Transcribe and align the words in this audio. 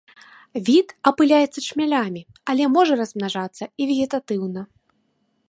Від 0.69 0.87
апыляецца 1.11 1.59
чмялямі, 1.67 2.23
але 2.53 2.63
можа 2.79 2.93
размнажацца 3.03 3.63
і 3.79 3.83
вегетатыўна. 3.93 4.61